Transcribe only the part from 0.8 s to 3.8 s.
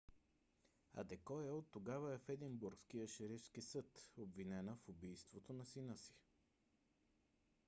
адекоя оттогава е в единбургския шерифски